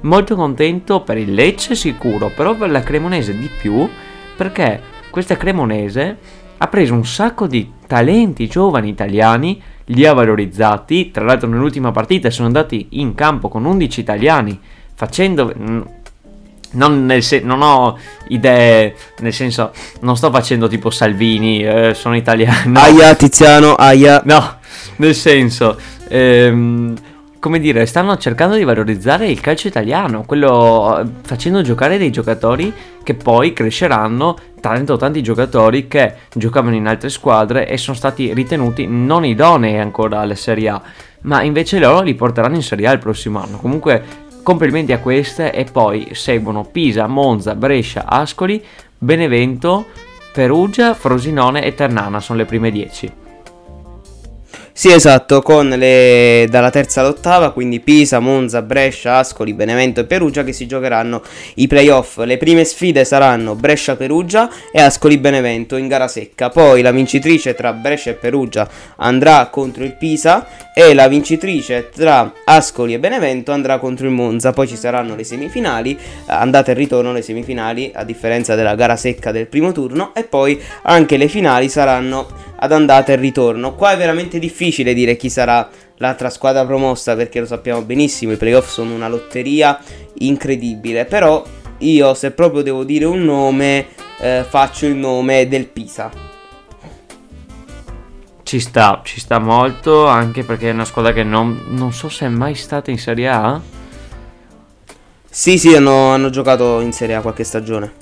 [0.02, 3.88] molto contento per il Lecce sicuro, però per la Cremonese di più,
[4.36, 6.16] perché questa Cremonese
[6.58, 12.30] ha preso un sacco di talenti giovani italiani, li ha valorizzati, tra l'altro nell'ultima partita
[12.30, 14.58] sono andati in campo con 11 italiani,
[14.94, 15.52] facendo...
[15.58, 15.80] mm,
[16.74, 22.16] Non, nel se- non ho idee, nel senso, non sto facendo tipo Salvini, eh, sono
[22.16, 22.78] italiano.
[22.80, 24.22] Aia Tiziano, aia.
[24.24, 24.56] No,
[24.96, 25.76] nel senso,
[26.08, 26.94] ehm,
[27.42, 32.72] come dire, stanno cercando di valorizzare il calcio italiano, quello eh, facendo giocare dei giocatori
[33.02, 38.86] che poi cresceranno, tanto tanti giocatori che giocavano in altre squadre e sono stati ritenuti
[38.86, 40.80] non idonei ancora alle Serie A,
[41.22, 43.56] ma invece loro li porteranno in Serie A il prossimo anno.
[43.56, 44.04] Comunque
[44.44, 48.64] complimenti a queste e poi seguono Pisa, Monza, Brescia, Ascoli,
[48.96, 49.86] Benevento,
[50.32, 53.21] Perugia, Frosinone e Ternana, sono le prime 10.
[54.74, 60.44] Sì, esatto, con le dalla terza all'ottava, quindi Pisa, Monza, Brescia, Ascoli, Benevento e Perugia
[60.44, 61.22] che si giocheranno
[61.56, 62.16] i playoff.
[62.24, 66.48] Le prime sfide saranno Brescia-Perugia e Ascoli-Benevento in gara secca.
[66.48, 72.32] Poi la vincitrice tra Brescia e Perugia andrà contro il Pisa e la vincitrice tra
[72.46, 74.52] Ascoli e Benevento andrà contro il Monza.
[74.52, 79.32] Poi ci saranno le semifinali, andata e ritorno le semifinali, a differenza della gara secca
[79.32, 83.74] del primo turno e poi anche le finali saranno ad andata e ritorno.
[83.74, 88.36] Qua è veramente difficile dire chi sarà l'altra squadra promossa perché lo sappiamo benissimo, i
[88.36, 89.78] playoff sono una lotteria
[90.18, 91.44] incredibile, però
[91.78, 93.88] io se proprio devo dire un nome
[94.20, 96.30] eh, faccio il nome del Pisa.
[98.44, 102.26] Ci sta, ci sta molto, anche perché è una squadra che non, non so se
[102.26, 103.60] è mai stata in Serie A.
[105.28, 107.92] Sì, sì, hanno, hanno giocato in Serie A qualche stagione.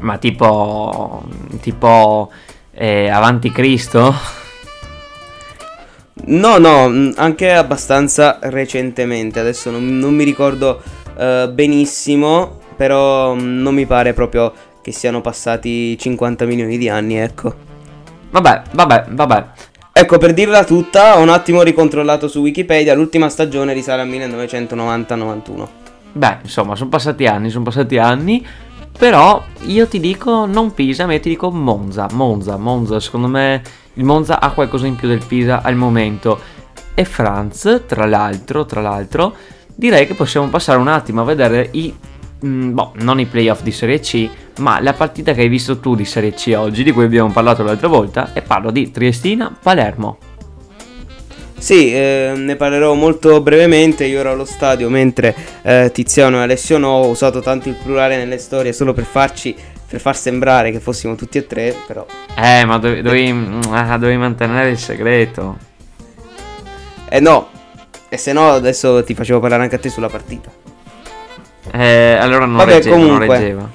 [0.00, 1.24] Ma tipo.
[1.60, 2.30] tipo.
[2.78, 4.14] Eh, Avanti Cristo?
[6.26, 9.40] No, no, mh, anche abbastanza recentemente.
[9.40, 10.80] Adesso non, non mi ricordo
[11.16, 17.16] eh, benissimo, però mh, non mi pare proprio che siano passati 50 milioni di anni,
[17.16, 17.54] ecco.
[18.30, 19.46] Vabbè, vabbè, vabbè.
[19.92, 25.66] Ecco, per dirla tutta, ho un attimo ricontrollato su Wikipedia, l'ultima stagione risale al 1990-91.
[26.12, 28.46] Beh, insomma, sono passati anni, sono passati anni.
[28.98, 32.08] Però io ti dico non Pisa, ma io ti dico Monza.
[32.12, 33.62] Monza, Monza, secondo me
[33.94, 36.40] il Monza ha qualcosa in più del Pisa al momento.
[36.94, 39.34] E Franz, tra l'altro, tra l'altro,
[39.72, 41.94] direi che possiamo passare un attimo a vedere i.
[42.44, 45.94] mm, boh, non i playoff di Serie C, ma la partita che hai visto tu
[45.94, 50.37] di Serie C oggi, di cui abbiamo parlato l'altra volta, e parlo di Triestina-Palermo.
[51.58, 54.04] Sì, eh, ne parlerò molto brevemente.
[54.04, 56.88] Io ero allo stadio mentre eh, Tiziano e Alessio no.
[56.88, 59.54] Ho usato tanto il plurale nelle storie solo per farci.
[59.88, 62.04] Per far sembrare che fossimo tutti e tre, però.
[62.36, 65.56] Eh, ma dovevi, dovevi, ah, dovevi mantenere il segreto.
[67.08, 67.48] Eh no!
[68.10, 70.50] E se no, adesso ti facevo parlare anche a te sulla partita.
[71.72, 73.38] Eh, allora non Vabbè, reggeva, non comunque.
[73.38, 73.70] reggeva.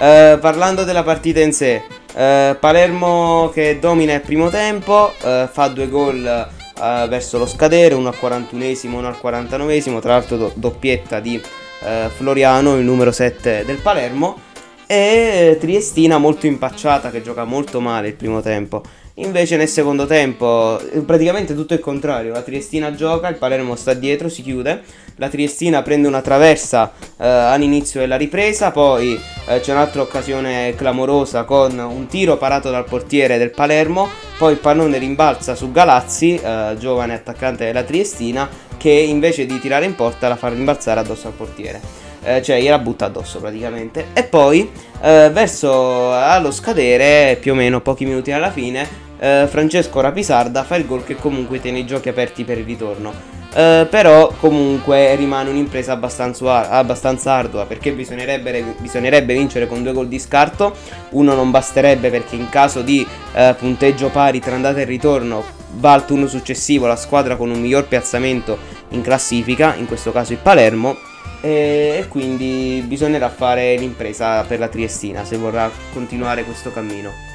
[0.00, 1.82] Eh, parlando della partita in sé,
[2.18, 7.94] eh, Palermo che domina il primo tempo, eh, fa due gol eh, verso lo scadere,
[7.94, 11.40] uno al 41esimo, uno al 49esimo, tra l'altro do- doppietta di
[11.84, 14.40] eh, Floriano, il numero 7 del Palermo.
[14.88, 18.82] e Triestina molto impacciata che gioca molto male il primo tempo.
[19.20, 23.92] Invece nel secondo tempo eh, praticamente tutto il contrario, la Triestina gioca, il Palermo sta
[23.92, 24.80] dietro, si chiude,
[25.16, 31.42] la Triestina prende una traversa eh, all'inizio della ripresa, poi eh, c'è un'altra occasione clamorosa
[31.42, 36.76] con un tiro parato dal portiere del Palermo, poi il pallone rimbalza su Galazzi, eh,
[36.78, 41.32] giovane attaccante della Triestina, che invece di tirare in porta la fa rimbalzare addosso al
[41.32, 42.06] portiere.
[42.22, 44.06] Eh, cioè gliela butta addosso praticamente.
[44.12, 50.00] E poi eh, verso allo scadere, più o meno pochi minuti alla fine, eh, Francesco
[50.00, 53.36] Rapisarda fa il gol che comunque tiene i giochi aperti per il ritorno.
[53.48, 60.06] Uh, però comunque rimane un'impresa abbastanza, abbastanza ardua perché bisognerebbe, bisognerebbe, vincere con due gol
[60.06, 60.76] di scarto.
[61.10, 65.42] Uno non basterebbe perché in caso di uh, punteggio pari tra andata e ritorno
[65.76, 68.58] va al turno successivo la squadra con un miglior piazzamento
[68.90, 70.96] in classifica in questo caso il Palermo.
[71.40, 77.27] E quindi bisognerà fare l'impresa per la Triestina se vorrà continuare questo cammino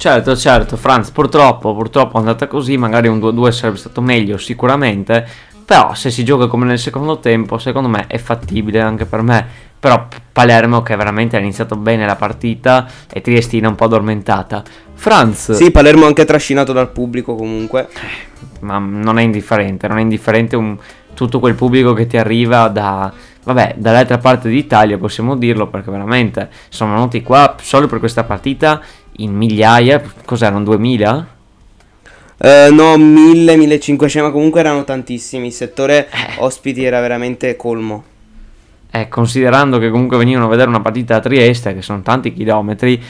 [0.00, 5.28] Certo, certo, Franz, purtroppo, purtroppo è andata così, magari un 2-2 sarebbe stato meglio sicuramente,
[5.62, 9.46] però se si gioca come nel secondo tempo, secondo me è fattibile anche per me.
[9.78, 14.62] Però Palermo che veramente ha iniziato bene la partita e Triestina un po' addormentata.
[14.94, 15.52] Franz...
[15.52, 17.86] Sì, Palermo anche trascinato dal pubblico comunque.
[18.60, 20.78] Ma non è indifferente, non è indifferente un,
[21.12, 23.12] tutto quel pubblico che ti arriva da,
[23.44, 28.80] vabbè, dall'altra parte d'Italia, possiamo dirlo, perché veramente sono venuti qua solo per questa partita
[29.22, 31.28] in migliaia, cos'erano 2000?
[32.38, 35.48] Uh, no, 1000, 1500, ma comunque erano tantissimi.
[35.48, 36.34] Il settore eh.
[36.38, 38.04] ospiti era veramente colmo.
[38.90, 43.00] Eh, considerando che comunque venivano a vedere una partita a Trieste, che sono tanti chilometri,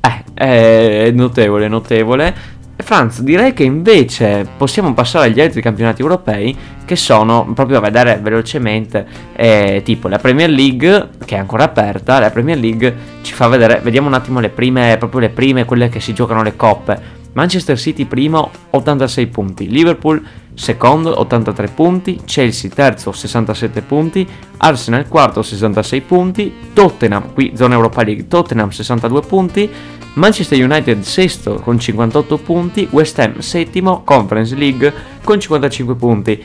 [0.00, 2.56] eh, è notevole, notevole.
[2.80, 8.18] Franz, direi che invece possiamo passare agli altri campionati europei che sono proprio a vedere
[8.22, 13.48] velocemente, eh, tipo la Premier League che è ancora aperta, la Premier League ci fa
[13.48, 17.16] vedere, vediamo un attimo le prime, proprio le prime, quelle che si giocano le coppe.
[17.32, 25.42] Manchester City primo 86 punti, Liverpool secondo 83 punti, Chelsea terzo 67 punti, Arsenal quarto
[25.42, 29.70] 66 punti, Tottenham, qui zona Europa League, Tottenham 62 punti,
[30.14, 34.92] Manchester United sesto con 58 punti, West Ham settimo, Conference League
[35.22, 36.44] con 55 punti.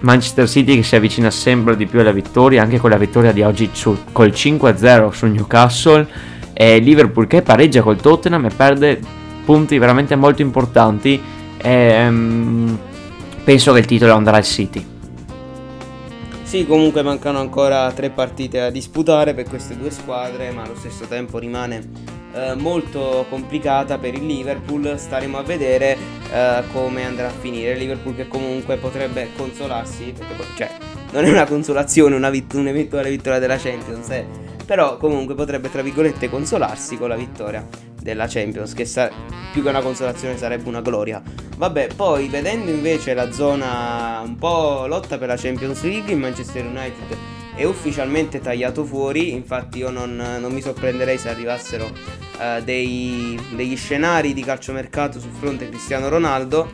[0.00, 3.42] Manchester City che si avvicina sempre di più alla vittoria, anche con la vittoria di
[3.42, 6.06] oggi su, col 5-0 su Newcastle,
[6.52, 9.00] e Liverpool che pareggia col Tottenham e perde
[9.44, 11.20] punti veramente molto importanti.
[11.56, 12.78] E, um,
[13.44, 14.86] penso che il titolo andrà al City.
[16.42, 21.06] Sì, comunque mancano ancora tre partite da disputare per queste due squadre, ma allo stesso
[21.06, 24.94] tempo rimane eh, molto complicata per il Liverpool.
[24.96, 25.96] Staremo a vedere
[26.32, 27.72] eh, come andrà a finire.
[27.72, 30.70] Il Liverpool che comunque potrebbe consolarsi, perché cioè,
[31.12, 34.26] non è una consolazione una vitt- un'eventuale vittoria della Champions, eh,
[34.64, 37.66] però comunque potrebbe tra virgolette consolarsi con la vittoria
[38.00, 39.10] della Champions, che sa-
[39.52, 41.22] più che una consolazione sarebbe una gloria.
[41.56, 46.64] Vabbè, poi vedendo invece la zona un po' lotta per la Champions League, il Manchester
[46.64, 53.38] United è ufficialmente tagliato fuori, infatti io non, non mi sorprenderei se arrivassero uh, dei,
[53.54, 56.72] degli scenari di calciomercato sul fronte Cristiano Ronaldo.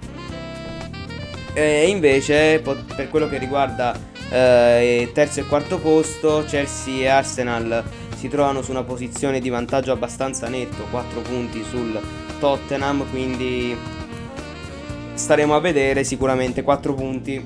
[1.53, 8.29] E invece per quello che riguarda uh, terzo e quarto posto, Chelsea e Arsenal si
[8.29, 12.01] trovano su una posizione di vantaggio abbastanza netto, 4 punti sul
[12.39, 13.77] Tottenham, quindi
[15.15, 17.45] staremo a vedere sicuramente 4 punti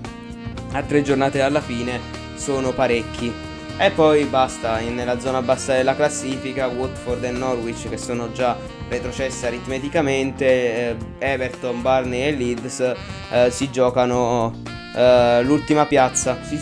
[0.73, 3.33] a tre giornate dalla fine sono parecchi.
[3.79, 8.57] E poi basta, nella zona bassa della classifica, Watford e Norwich che sono già
[8.89, 12.95] retrocesse aritmeticamente, eh, Everton, Barney e Leeds
[13.31, 14.53] eh, si giocano
[14.95, 16.61] eh, l'ultima piazza, si,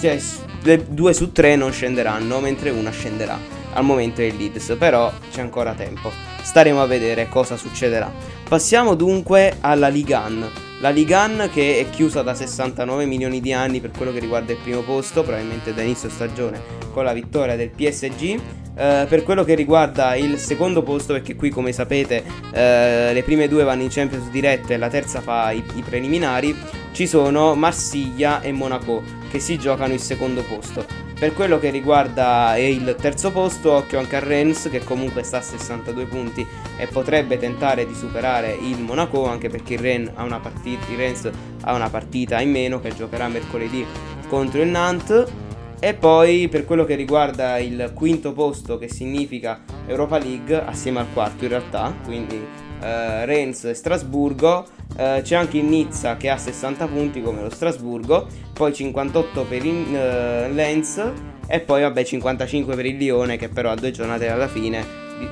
[0.62, 3.38] le due su tre non scenderanno, mentre una scenderà.
[3.72, 6.10] Al momento è il Leeds, però c'è ancora tempo.
[6.42, 8.12] Staremo a vedere cosa succederà.
[8.46, 10.69] Passiamo dunque alla Ligue 1.
[10.80, 14.58] La Ligan che è chiusa da 69 milioni di anni per quello che riguarda il
[14.62, 16.58] primo posto, probabilmente da inizio stagione
[16.92, 18.40] con la vittoria del PSG.
[18.76, 23.46] Eh, per quello che riguarda il secondo posto, perché qui come sapete uh, le prime
[23.46, 26.56] due vanno in Champions dirette e la terza fa i, i preliminari,
[26.92, 31.09] ci sono Marsiglia e Monaco che si giocano il secondo posto.
[31.20, 35.42] Per quello che riguarda il terzo posto, occhio anche a Rennes che comunque sta a
[35.42, 36.46] 62 punti
[36.78, 41.30] e potrebbe tentare di superare il Monaco anche perché il, Rennes ha una partita, Rennes
[41.60, 43.84] ha una partita in meno che giocherà mercoledì
[44.28, 45.30] contro il Nantes.
[45.78, 51.12] E poi per quello che riguarda il quinto posto che significa Europa League assieme al
[51.12, 52.42] quarto in realtà, quindi
[52.80, 54.64] eh, Rennes e Strasburgo,
[54.96, 59.64] eh, c'è anche il Nizza che ha 60 punti come lo Strasburgo, poi 58 per
[59.64, 61.02] il uh, Lens
[61.46, 64.84] E poi vabbè 55 per il Lione che però a due giornate alla fine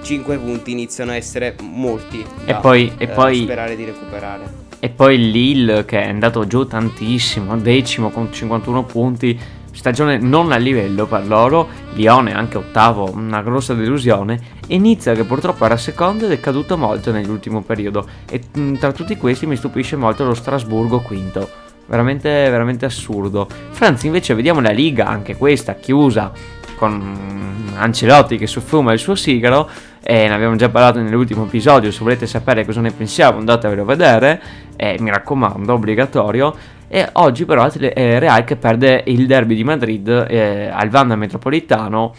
[0.03, 2.25] 5 punti iniziano a essere molti.
[2.44, 4.66] E da, poi- e eh, poi- sperare di recuperare.
[4.81, 9.38] E poi il Lille che è andato giù tantissimo, decimo con 51 punti,
[9.79, 15.23] stagione non a livello per loro, Lione anche ottavo, una grossa delusione, e Nizza che
[15.23, 19.55] purtroppo era secondo ed è caduto molto nell'ultimo periodo e mh, tra tutti questi mi
[19.55, 21.49] stupisce molto lo Strasburgo quinto.
[21.87, 23.49] Veramente, veramente assurdo.
[23.71, 26.33] Franz invece vediamo la Liga, anche questa chiusa,
[26.77, 29.71] con Ancelotti che suffuma il suo sigaro
[30.03, 33.85] e ne abbiamo già parlato nell'ultimo episodio se volete sapere cosa ne pensiamo andatevelo a
[33.85, 34.43] vedere
[34.77, 36.55] e mi raccomando obbligatorio
[36.88, 42.14] e oggi però è Real che perde il derby di Madrid eh, al Vanda Metropolitano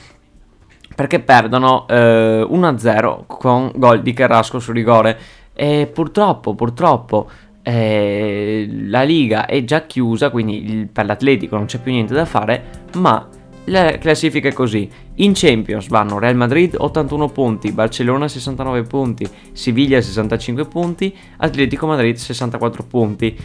[0.95, 5.17] perché perdono eh, 1-0 con gol di Carrasco su rigore.
[5.53, 7.29] E purtroppo purtroppo
[7.63, 12.88] eh, la Liga è già chiusa quindi per l'Atletico non c'è più niente da fare
[12.95, 13.27] ma
[13.65, 14.89] la classifica è così.
[15.15, 22.15] In Champions vanno Real Madrid 81 punti Barcellona 69 punti Siviglia 65 punti Atletico Madrid
[22.15, 23.38] 64 punti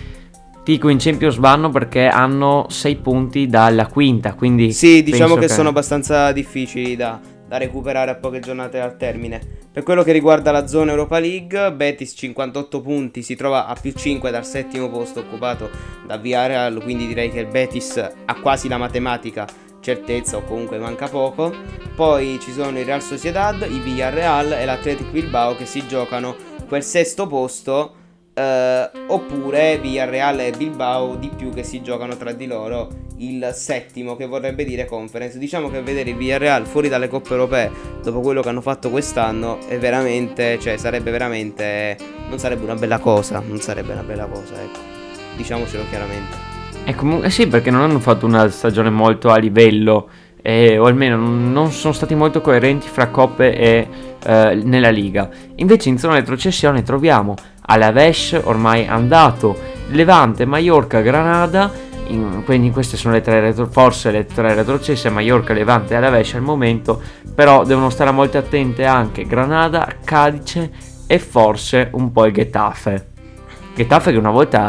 [0.65, 5.53] Dico in Champions vanno perché hanno 6 punti dalla quinta, quindi Sì, diciamo penso che,
[5.53, 9.41] sono abbastanza difficili da, da recuperare a poche giornate al termine.
[9.71, 13.93] Per quello che riguarda la zona Europa League, Betis 58 punti, si trova a più
[13.93, 15.69] 5 dal settimo posto occupato
[16.07, 19.47] da Villarreal, quindi direi che il Betis ha quasi la matematica
[19.81, 21.53] certezza o comunque manca poco.
[21.95, 26.35] Poi ci sono il Real Sociedad, il Villarreal e l'Athletic Bilbao che si giocano
[26.67, 27.97] quel sesto posto
[28.35, 34.17] eh, oppure Villarreal e Bilbao di più che si giocano tra di loro il settimo
[34.17, 35.39] che vorrebbe dire conference.
[35.39, 37.71] Diciamo che vedere il Villarreal fuori dalle coppe europee
[38.03, 41.97] dopo quello che hanno fatto quest'anno è veramente cioè sarebbe veramente
[42.29, 44.79] non sarebbe una bella cosa non sarebbe una bella cosa ecco.
[45.37, 46.53] Diciamocelo chiaramente.
[46.87, 50.09] E comunque sì, perché non hanno fatto una stagione molto a livello,
[50.43, 53.89] eh, o almeno non sono stati molto coerenti fra coppe e
[54.23, 55.31] eh, nella Liga.
[55.57, 57.35] Invece in zona retrocessione troviamo
[57.67, 59.57] Alaves ormai andato,
[59.89, 61.93] Levante, Mallorca, Granada.
[62.09, 66.35] in- quindi queste sono le tre retro- forse le tre retrocesse, Mallorca, Levante e Alaves
[66.35, 67.01] al momento,
[67.35, 70.71] però devono stare molto attente anche Granada, Cadice
[71.07, 73.07] e forse un po' il Getafe.
[73.75, 74.61] Getafe che una volta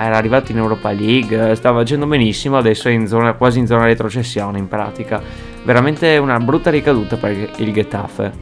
[0.00, 3.84] era arrivato in Europa League, stava facendo benissimo, adesso è in zona, quasi in zona
[3.84, 5.20] retrocessione in pratica.
[5.64, 8.32] Veramente una brutta ricaduta per il Getafe.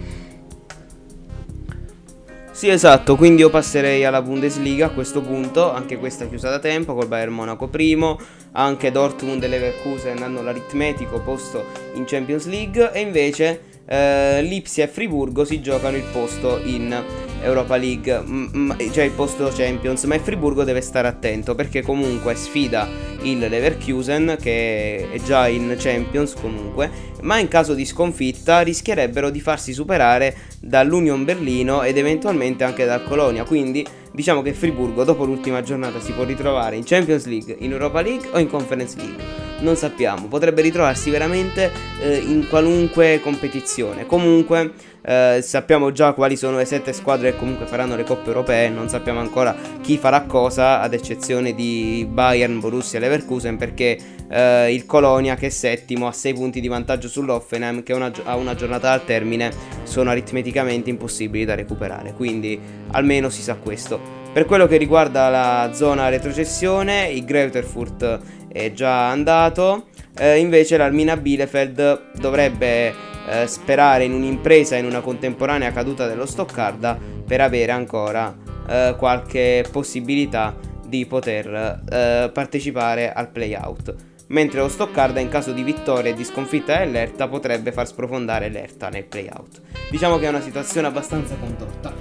[2.62, 6.94] Sì, esatto, quindi io passerei alla Bundesliga a questo punto, anche questa chiusa da tempo
[6.94, 8.20] col Bayern Monaco primo,
[8.52, 14.88] anche Dortmund e Leverkusen hanno l'aritmetico posto in Champions League e invece eh, Lipsia e
[14.88, 16.98] Friburgo si giocano il posto in
[17.42, 21.82] Europa League, m- m- cioè il posto Champions, ma il Friburgo deve stare attento perché
[21.82, 22.88] comunque sfida
[23.22, 29.40] il Leverkusen che è già in Champions comunque, ma in caso di sconfitta rischierebbero di
[29.40, 35.62] farsi superare dall'Union Berlino ed eventualmente anche dal Colonia, quindi diciamo che Friburgo dopo l'ultima
[35.62, 39.22] giornata si può ritrovare in Champions League, in Europa League o in Conference League.
[39.60, 41.70] Non sappiamo, potrebbe ritrovarsi veramente
[42.00, 44.06] eh, in qualunque competizione.
[44.06, 44.72] Comunque
[45.04, 48.88] eh, sappiamo già quali sono le sette squadre che comunque faranno le coppe europee, non
[48.88, 54.86] sappiamo ancora chi farà cosa, ad eccezione di Bayern, Borussia e Leverkusen, perché eh, il
[54.86, 58.92] Colonia che è settimo ha 6 punti di vantaggio sull'Offenheim che una ha una giornata
[58.92, 59.50] al termine
[59.82, 62.58] sono aritmeticamente impossibili da recuperare, quindi
[62.92, 64.20] almeno si sa questo.
[64.32, 71.16] Per quello che riguarda la zona retrocessione, il Greutherfurt è già andato, eh, invece l'Armina
[71.16, 78.34] Bielefeld dovrebbe eh, sperare in un'impresa in una contemporanea caduta dello Stoccarda per avere ancora
[78.68, 80.54] eh, qualche possibilità
[80.86, 83.94] di poter eh, partecipare al playout.
[84.28, 88.88] Mentre lo Stoccarda in caso di vittoria e di sconfitta dell'Erta potrebbe far sprofondare l'Erta
[88.88, 89.60] nel playout.
[89.90, 91.92] Diciamo che è una situazione abbastanza contorta.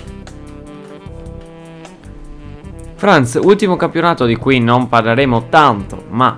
[2.96, 6.36] Franz, ultimo campionato di cui non parleremo tanto, ma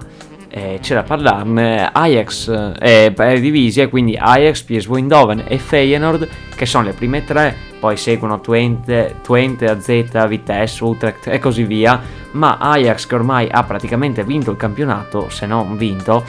[0.56, 6.68] eh, c'è da parlarne, Ajax eh, è divisi, quindi Ajax, PSV Eindhoven e Feyenoord, che
[6.68, 12.00] sono le prime tre, poi seguono Twente, Twente AZ, Vitesse, Utrecht e così via,
[12.34, 16.24] ma Ajax che ormai ha praticamente vinto il campionato, se non vinto,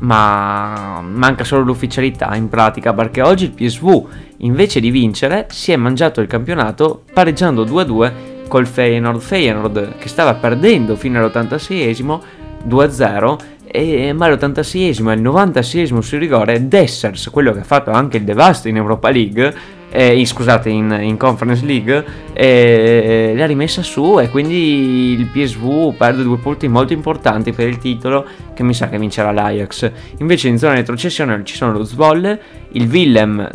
[0.00, 4.06] ma manca solo l'ufficialità in pratica perché oggi il PSV
[4.38, 8.12] invece di vincere si è mangiato il campionato pareggiando 2-2
[8.48, 9.18] col Feyenoord.
[9.18, 12.20] Feyenoord che stava perdendo fino all'86esimo
[12.68, 18.18] 2-0 e ma all'86esimo e al 96esimo sul rigore Dessers quello che ha fatto anche
[18.18, 24.18] il devasto in Europa League eh, scusate, in, in Conference League, e l'ha rimessa su
[24.18, 28.88] e quindi il PSV perde due punti molto importanti per il titolo che mi sa
[28.88, 29.90] che vincerà l'Ajax.
[30.18, 32.40] Invece in zona retrocessione ci sono lo Zwolle,
[32.72, 33.50] il Willem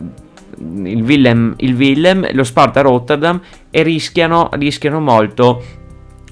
[0.60, 3.40] il Willem, il Willem, lo Sparta Rotterdam
[3.70, 5.62] e rischiano, rischiano molto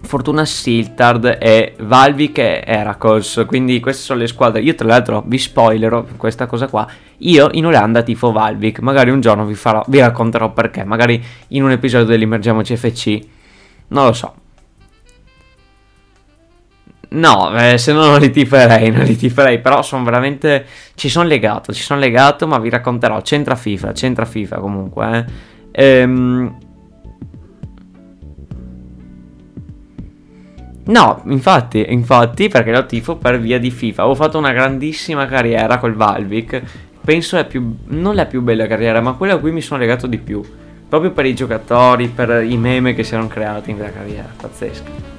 [0.06, 3.44] Fortuna Siltard e Valvik e Heracles.
[3.46, 4.62] Quindi queste sono le squadre.
[4.62, 6.88] Io tra l'altro vi spoilerò questa cosa qua.
[7.20, 8.80] Io in Olanda tifo Valvik.
[8.80, 10.84] Magari un giorno vi, farò, vi racconterò perché.
[10.84, 13.20] Magari in un episodio dell'Immergiamoci FC.
[13.90, 14.34] Non lo so.
[17.10, 20.66] No, eh, se no non li tiferei, non li tiferei, però sono veramente...
[20.96, 23.22] Ci sono legato, ci sono legato, ma vi racconterò.
[23.22, 25.26] C'entra FIFA, c'entra FIFA comunque,
[25.72, 26.00] eh.
[26.00, 26.58] Ehm...
[30.88, 34.04] No, infatti, infatti, perché lo tifo per via di FIFA.
[34.04, 36.62] Avevo fatto una grandissima carriera col Valvic.
[37.04, 37.76] Penso è più...
[37.88, 40.44] non la più bella carriera, ma quella a cui mi sono legato di più.
[40.88, 44.30] Proprio per i giocatori, per i meme che si erano creati in quella carriera.
[44.40, 45.14] Pazzesca.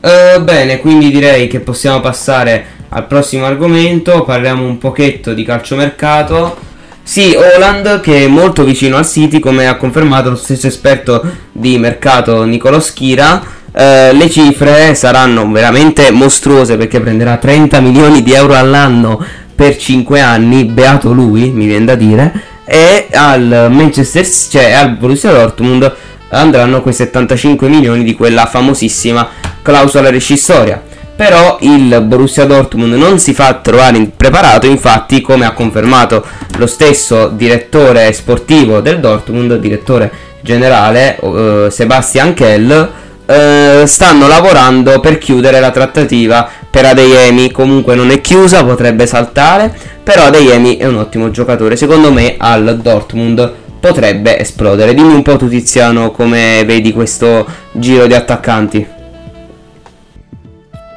[0.00, 4.24] Eh, bene, quindi direi che possiamo passare al prossimo argomento.
[4.24, 6.56] Parliamo un pochetto di calciomercato.
[7.02, 11.78] Sì, Holland che è molto vicino al City, come ha confermato lo stesso esperto di
[11.78, 13.55] mercato Nicolo Schira.
[13.78, 19.22] Eh, le cifre saranno veramente mostruose perché prenderà 30 milioni di euro all'anno
[19.54, 22.32] per 5 anni, beato lui, mi viene da dire,
[22.64, 25.94] e al Manchester, cioè al Borussia Dortmund
[26.30, 29.28] andranno quei 75 milioni di quella famosissima
[29.60, 30.82] clausola rescissoria.
[31.14, 36.24] Però il Borussia Dortmund non si fa trovare impreparato, infatti, come ha confermato
[36.56, 40.10] lo stesso direttore sportivo del Dortmund, direttore
[40.40, 42.88] generale eh, Sebastian Kell,
[43.26, 47.50] eh, stanno lavorando per chiudere la trattativa per Adeyemi.
[47.50, 51.76] Comunque non è chiusa, potrebbe saltare, però Adeyemi è un ottimo giocatore.
[51.76, 54.94] Secondo me al Dortmund potrebbe esplodere.
[54.94, 58.94] Dimmi un po' tu Tiziano come vedi questo giro di attaccanti.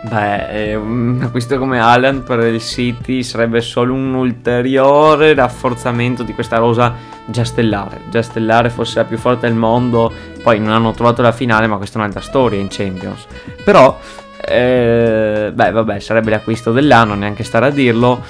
[0.02, 6.34] Beh, eh, un acquisto come Allen per il City sarebbe solo un ulteriore rafforzamento di
[6.34, 8.02] questa rosa già stellare.
[8.10, 10.12] Già stellare fosse la più forte del mondo,
[10.42, 13.26] poi non hanno trovato la finale, ma questa è un'altra storia in Champions.
[13.64, 13.98] Però,
[14.46, 18.22] eh, beh, vabbè, sarebbe l'acquisto dell'anno, neanche stare a dirlo.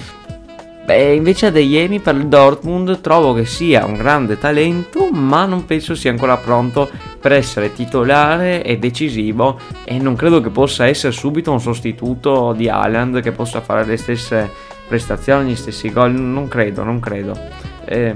[0.85, 5.93] Beh, invece Adeyemi per il Dortmund trovo che sia un grande talento, ma non penso
[5.93, 6.89] sia ancora pronto
[7.21, 12.67] per essere titolare e decisivo e non credo che possa essere subito un sostituto di
[12.67, 14.49] Haaland che possa fare le stesse
[14.87, 17.37] prestazioni, gli stessi gol, non credo, non credo.
[17.85, 18.15] Eh,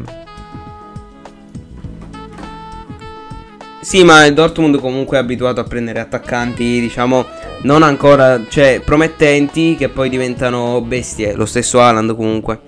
[3.84, 7.26] Sì, ma il Dortmund comunque è abituato a prendere attaccanti, diciamo,
[7.64, 11.36] non ancora, cioè, promettenti che poi diventano bestie.
[11.36, 12.60] Lo stesso Haaland comunque.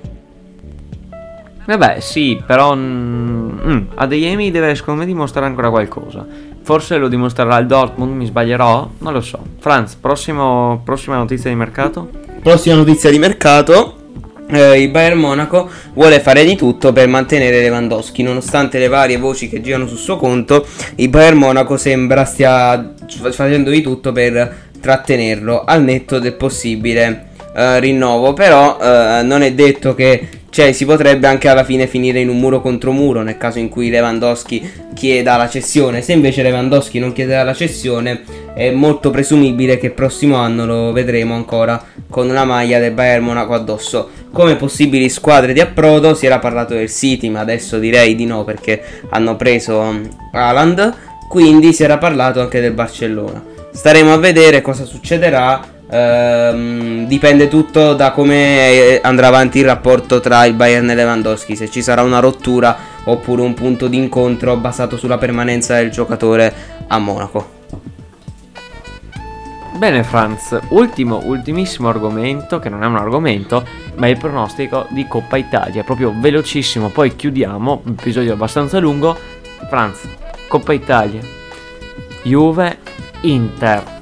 [1.66, 6.28] Vabbè, sì, però mm, Adeyemi deve secondo me dimostrare ancora qualcosa.
[6.62, 8.90] Forse lo dimostrerà il Dortmund, mi sbaglierò?
[8.98, 9.40] Non lo so.
[9.60, 12.10] Franz, prossimo, prossima notizia di mercato?
[12.44, 14.05] Prossima notizia di mercato.
[14.48, 19.50] Eh, il Bayern Monaco vuole fare di tutto per mantenere Lewandowski, nonostante le varie voci
[19.50, 20.66] che girano sul suo conto.
[20.96, 22.94] Il Bayern Monaco sembra stia
[23.32, 28.34] facendo di tutto per trattenerlo al netto del possibile eh, rinnovo.
[28.34, 32.40] Però eh, non è detto che cioè, si potrebbe anche alla fine finire in un
[32.40, 36.02] muro contro muro nel caso in cui Lewandowski chieda la cessione.
[36.02, 38.22] Se invece Lewandowski non chiederà la cessione,
[38.54, 43.26] è molto presumibile che il prossimo anno lo vedremo ancora con una maglia del Bayern
[43.26, 44.10] Monaco addosso.
[44.32, 48.46] Come possibili squadre di approdo si era parlato del City, ma adesso direi di no
[48.46, 50.00] perché hanno preso
[50.32, 50.94] Haaland.
[51.28, 53.44] Quindi si era parlato anche del Barcellona.
[53.74, 55.75] Staremo a vedere cosa succederà.
[55.88, 61.56] Ehm, dipende tutto da come eh, andrà avanti il rapporto tra il Bayern e Lewandowski.
[61.56, 66.54] Se ci sarà una rottura oppure un punto di incontro basato sulla permanenza del giocatore
[66.88, 67.54] a Monaco.
[69.78, 73.66] Bene Franz, ultimo, ultimissimo argomento, che non è un argomento,
[73.96, 79.18] ma è il pronostico di Coppa Italia, proprio velocissimo, poi chiudiamo, un episodio abbastanza lungo.
[79.68, 80.08] Franz,
[80.48, 81.20] Coppa Italia,
[82.24, 82.78] Juve,
[83.22, 83.95] Inter.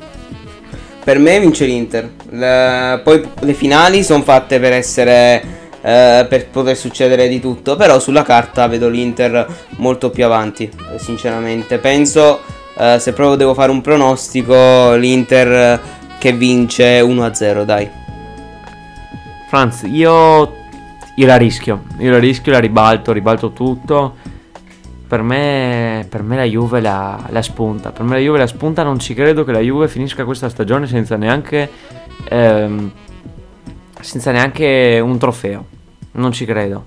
[1.03, 2.09] Per me vince l'Inter.
[2.29, 5.61] Le- poi le finali sono fatte per essere.
[5.85, 7.75] eh, per poter succedere di tutto.
[7.75, 9.45] Però sulla carta vedo l'Inter
[9.77, 10.71] molto più avanti.
[10.97, 12.39] Sinceramente, penso.
[12.77, 15.79] eh, se proprio devo fare un pronostico, l'Inter
[16.19, 17.87] che vince 1-0, dai.
[19.49, 20.53] Franz, io,
[21.15, 24.15] io la rischio, io la rischio, la ribalto, ribalto tutto.
[25.07, 28.83] Per me, per me la Juve la, la spunta, per me la Juve la spunta,
[28.83, 31.69] non ci credo che la Juve finisca questa stagione senza neanche,
[32.29, 32.91] ehm,
[33.99, 35.65] senza neanche un trofeo,
[36.13, 36.85] non ci credo.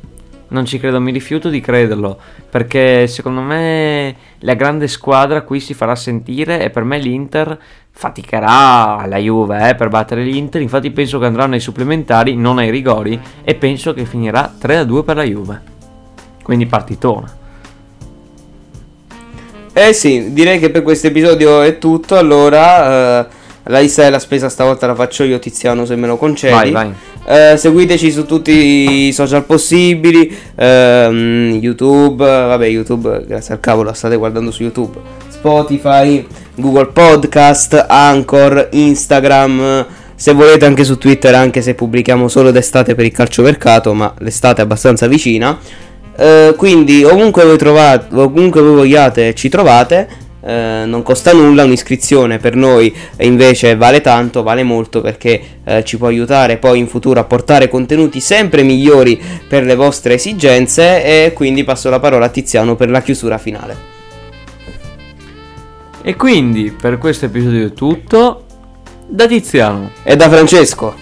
[0.49, 5.75] non ci credo, mi rifiuto di crederlo, perché secondo me la grande squadra qui si
[5.75, 7.59] farà sentire e per me l'Inter
[7.91, 12.71] faticherà la Juve eh, per battere l'Inter, infatti penso che andranno ai supplementari, non ai
[12.71, 15.63] rigori, e penso che finirà 3-2 per la Juve.
[16.43, 17.45] Quindi partitona.
[19.79, 22.17] Eh sì, direi che per questo episodio è tutto.
[22.17, 23.27] Allora, eh,
[23.65, 26.71] la lista della spesa stavolta la faccio io, Tiziano, se me lo concedi.
[26.71, 26.93] Vai, vai.
[27.27, 33.95] Eh, seguiteci su tutti i social possibili, ehm, YouTube, vabbè YouTube, grazie al cavolo, la
[33.95, 34.99] state guardando su YouTube,
[35.29, 42.95] Spotify, Google Podcast, Anchor, Instagram, se volete anche su Twitter, anche se pubblichiamo solo d'estate
[42.95, 45.59] per il calciomercato, ma l'estate è abbastanza vicina.
[46.19, 50.25] Eh, quindi ovunque voi trovate, ovunque voi vogliate ci trovate.
[50.47, 55.97] eh, non costa nulla, un'iscrizione per noi invece vale tanto, vale molto perché eh, ci
[55.99, 61.33] può aiutare poi in futuro a portare contenuti sempre migliori per le vostre esigenze e
[61.33, 63.77] quindi passo la parola a Tiziano per la chiusura finale.
[66.03, 68.45] E quindi per questo episodio è tutto.
[69.09, 70.95] Da Tiziano E da Francesco.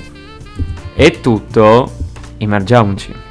[0.94, 1.92] è tutto.
[2.38, 3.23] Immergiamoci.